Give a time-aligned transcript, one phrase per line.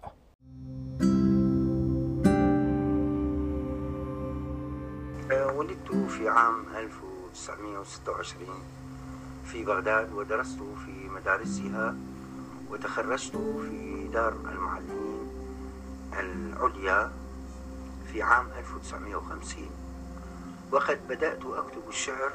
[5.56, 6.66] ولدت في عام
[7.36, 8.48] 1926
[9.46, 11.96] في بغداد ودرست في مدارسها
[12.70, 13.32] وتخرجت
[13.62, 15.30] في دار المعلمين
[16.20, 17.12] العليا
[18.12, 19.70] في عام 1950
[20.71, 22.32] وقد بدأت أكتب الشعر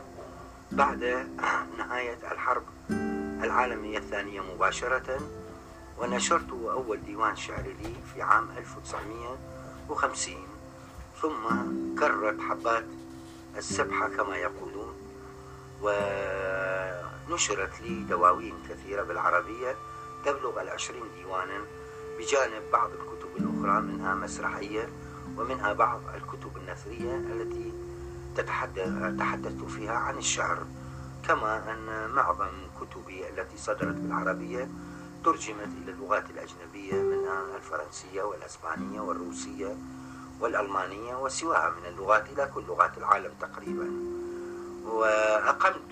[0.72, 1.26] بعد
[1.78, 2.62] نهاية الحرب
[3.44, 5.20] العالمية الثانية مباشرة
[5.98, 10.34] ونشرت أول ديوان شعر لي في عام 1950
[11.22, 11.48] ثم
[11.98, 12.99] كرت حبات
[13.56, 14.94] السبحة كما يقولون
[15.82, 19.76] ونشرت لي دواوين كثيرة بالعربية
[20.24, 21.60] تبلغ العشرين ديوانا
[22.18, 24.88] بجانب بعض الكتب الأخرى منها مسرحية
[25.36, 27.72] ومنها بعض الكتب النثرية التي
[29.18, 30.66] تحدثت فيها عن الشعر.
[31.28, 34.68] كما أن معظم كتبي التي صدرت بالعربية
[35.24, 39.76] ترجمت إلى اللغات الأجنبية منها الفرنسية والأسبانية والروسية.
[40.40, 43.90] والألمانية وسواها من اللغات إلى كل لغات العالم تقريبا.
[44.84, 45.90] وأقمت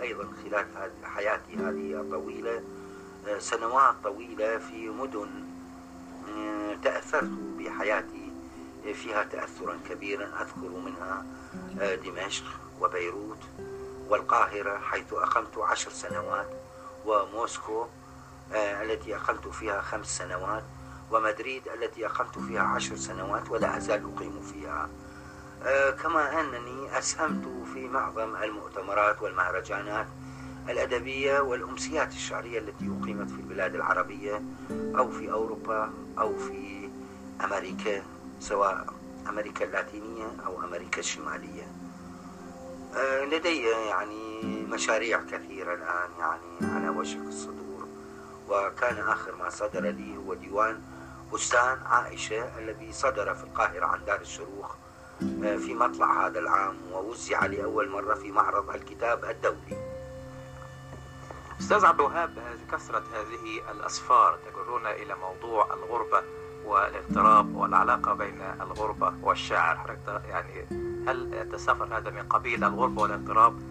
[0.00, 0.66] أيضا خلال
[1.04, 2.62] حياتي هذه الطويلة
[3.38, 5.28] سنوات طويلة في مدن
[6.82, 8.32] تأثرت بحياتي
[8.94, 10.24] فيها تأثرا كبيرا.
[10.24, 11.26] أذكر منها
[12.04, 12.44] دمشق
[12.80, 13.42] وبيروت
[14.08, 16.48] والقاهرة حيث أقمت عشر سنوات
[17.06, 17.86] وموسكو
[18.52, 20.64] التي أقمت فيها خمس سنوات.
[21.10, 24.88] ومدريد التي أقمت فيها عشر سنوات ولا أزال أقيم فيها.
[26.02, 30.06] كما أنني أسهمت في معظم المؤتمرات والمهرجانات
[30.68, 36.90] الأدبية والأمسيات الشعرية التي أقيمت في البلاد العربية أو في أوروبا أو في
[37.44, 38.02] أمريكا
[38.40, 38.86] سواء
[39.28, 41.72] أمريكا اللاتينية أو أمريكا الشمالية.
[43.32, 47.88] لدي يعني مشاريع كثيرة الآن يعني على وشك الصدور.
[48.48, 50.82] وكان آخر ما صدر لي هو ديوان
[51.32, 54.76] بستان عائشة الذي صدر في القاهرة عن دار الشروق
[55.38, 59.88] في مطلع هذا العام ووزع لأول مرة في معرض الكتاب الدولي.
[61.60, 62.30] أستاذ عبد الوهاب
[62.72, 66.22] كثرة هذه الأسفار تجرنا إلى موضوع الغربة
[66.64, 69.12] والاغتراب والعلاقة بين الغربة
[69.52, 70.66] حضرتك يعني
[71.08, 73.62] هل التسافر هذا من قبيل الغربة والاغتراب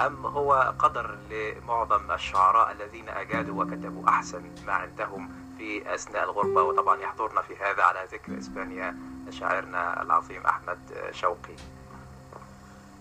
[0.00, 7.00] أم هو قدر لمعظم الشعراء الذين أجادوا وكتبوا أحسن ما عندهم في أثناء الغربة وطبعا
[7.00, 8.96] يحضرنا في هذا على ذكر إسبانيا
[9.30, 10.78] شاعرنا العظيم أحمد
[11.10, 11.56] شوقي.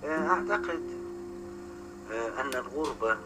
[0.05, 1.07] أعتقد
[2.11, 3.17] أن الغربة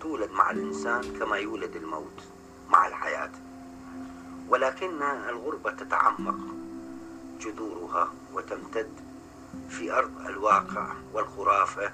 [0.00, 2.22] تولد مع الإنسان كما يولد الموت
[2.68, 3.30] مع الحياة.
[4.48, 6.38] ولكن الغربة تتعمق
[7.40, 8.92] جذورها وتمتد
[9.68, 11.92] في أرض الواقع والخرافة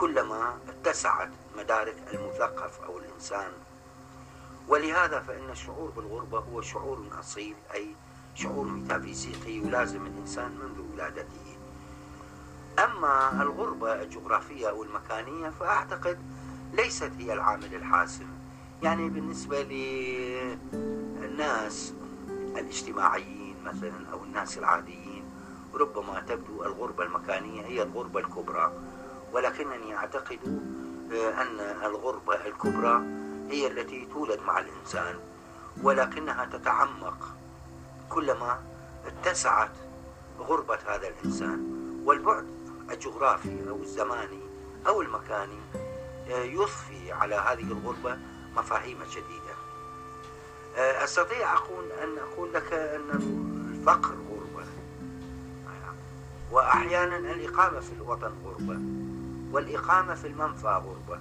[0.00, 3.52] كلما اتسعت مدارك المثقف أو الإنسان
[4.78, 7.94] ولهذا فإن الشعور بالغربة هو شعور أصيل أي
[8.34, 11.56] شعور ميتافيزيقي يلازم الإنسان منذ ولادته.
[12.78, 16.18] أما الغربة الجغرافية أو المكانية فأعتقد
[16.72, 18.26] ليست هي العامل الحاسم.
[18.82, 19.62] يعني بالنسبة
[21.22, 21.94] للناس
[22.32, 25.24] الاجتماعيين مثلا أو الناس العاديين
[25.74, 28.72] ربما تبدو الغربة المكانية هي الغربة الكبرى.
[29.32, 30.38] ولكنني أعتقد
[31.12, 33.02] أن الغربة الكبرى
[33.48, 35.18] هي التي تولد مع الإنسان
[35.82, 37.34] ولكنها تتعمق
[38.08, 38.62] كلما
[39.06, 39.70] اتسعت
[40.38, 41.78] غربة هذا الإنسان.
[42.04, 42.46] والبعد
[42.90, 44.40] الجغرافي أو الزماني
[44.86, 45.58] أو المكاني
[46.28, 48.18] يضفي على هذه الغربة
[48.56, 49.54] مفاهيم جديدة.
[51.04, 54.66] أستطيع أقول أن أقول لك أن الفقر غربة.
[56.52, 58.80] وأحيانا الإقامة في الوطن غربة
[59.52, 61.20] والإقامة في المنفى غربة.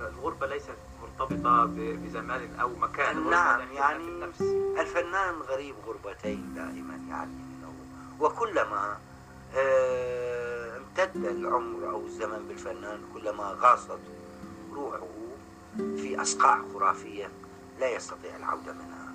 [0.00, 4.24] الغربة ليست مرتبطة بزمان أو مكان نعم يعني.
[4.80, 7.42] الفنان غريب غربتين دائما يعني
[8.20, 8.98] وكلما
[10.76, 14.00] امتد العمر أو الزمن بالفنان كلما غاصت
[14.72, 15.06] روحه
[15.76, 17.30] في أصقاع خرافية
[17.80, 19.12] لا يستطيع العودة منها.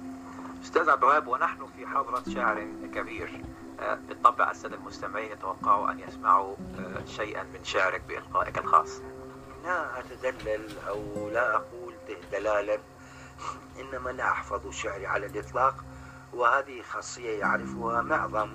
[0.63, 3.41] أستاذ عبد الوهاب ونحن في حضرة شاعر كبير.
[3.79, 6.55] بالطبع السادة المستمعين يتوقعوا أن يسمعوا
[7.05, 9.01] شيئا من شعرك بإلقائك الخاص.
[9.67, 11.93] لا أتدلل أو لا أقول
[12.31, 12.79] دلالا.
[13.79, 15.85] إنما لا أحفظ شعري على الإطلاق
[16.33, 18.49] وهذه خاصية يعرفها معظم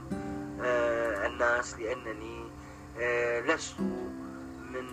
[1.27, 2.51] الناس لأنني
[2.99, 3.81] آه، لست
[4.71, 4.87] من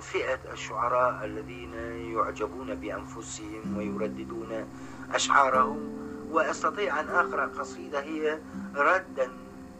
[0.00, 1.74] فئة الشعراء الذين
[2.14, 4.68] يعجبون بأنفسهم ويرددون
[5.14, 5.96] أشعارهم.
[6.30, 8.38] وأستطيع أن أقرأ قصيدة هي
[8.76, 9.30] ردا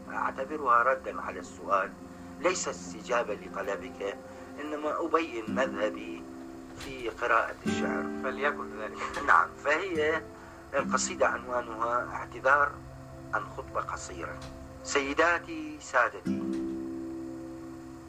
[0.09, 1.91] أعتبرها ردا على السؤال
[2.39, 4.17] ليس استجابة لطلبك.
[4.61, 6.23] إنما أبين مذهبي
[6.79, 8.03] في قراءة الشعر.
[8.23, 8.97] فليكن ذلك.
[9.27, 10.21] نعم فهي
[10.73, 12.71] القصيدة عنوانها اعتذار
[13.33, 14.39] عن خطبة قصيرة.
[14.83, 16.41] سيداتي سادتي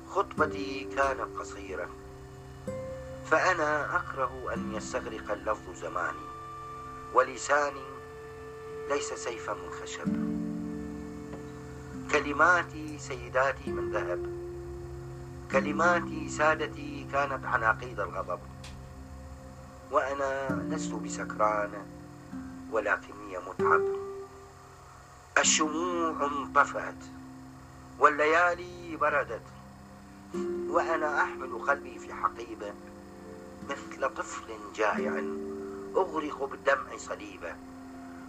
[0.08, 1.88] خطبتي كانت قصيرة
[3.30, 6.28] فأنا أكره أن يستغرق اللفظ زماني
[7.14, 7.86] ولساني
[8.90, 10.38] ليس سيفا من خشب
[12.12, 14.47] كلماتي سيداتي من ذهب.
[15.52, 18.40] كلماتي سادتي كانت عناقيد الغضب
[19.90, 21.70] وأنا لست بسكران
[22.70, 23.80] ولكني متعب.
[25.38, 27.04] الشموع انطفأت
[27.98, 29.42] والليالي بردت
[30.68, 32.74] وأنا أحمل قلبي في حقيبة
[33.70, 34.44] مثل طفل
[34.76, 35.22] جائع
[35.96, 37.54] أغرق بالدمع صليبة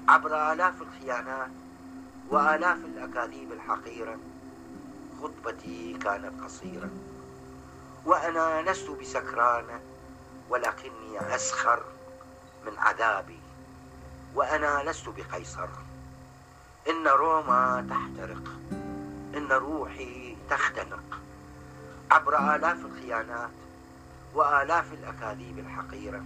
[0.07, 1.51] عبر آلاف الخيانات
[2.29, 4.17] وآلاف الأكاذيب الحقيرة.
[5.23, 6.89] خطبتي كانت قصيرة
[8.05, 9.65] وأنا لست بسكران
[10.49, 11.83] ولكني أسخر
[12.65, 13.39] من عذابي
[14.35, 15.67] وأنا لست بقيصر.
[16.89, 18.43] إن روما تحترق
[19.37, 21.19] إن روحي تختنق
[22.11, 23.49] عبر آلاف الخيانات
[24.33, 26.23] وآلاف الأكاذيب الحقيرة.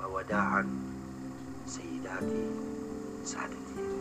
[0.00, 0.68] فوداعا
[1.66, 2.50] سيداتي
[3.24, 3.99] سادتي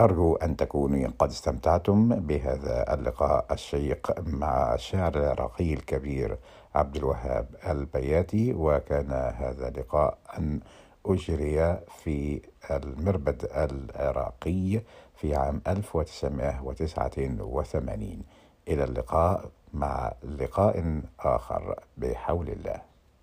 [0.00, 6.38] أرجو أن تكونوا قد استمتعتم بهذا اللقاء الشيق مع الشاعر العراقي الكبير
[6.74, 10.60] عبد الوهاب البياتي وكان هذا اللقاء أن
[11.06, 14.80] أجري في المربد العراقي
[15.16, 18.22] في عام 1989
[18.68, 22.89] إلى اللقاء مع لقاء آخر بحول الله.